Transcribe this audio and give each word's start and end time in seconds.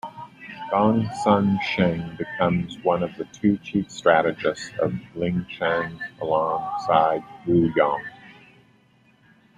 Gongsun 0.71 1.59
Sheng 1.61 2.15
becomes 2.15 2.75
one 2.79 3.03
of 3.03 3.15
the 3.17 3.25
two 3.25 3.57
chief 3.59 3.91
strategists 3.91 4.71
of 4.81 4.93
Liangshan 5.15 5.99
alongside 6.19 7.23
Wu 7.45 7.71
Yong. 7.75 8.03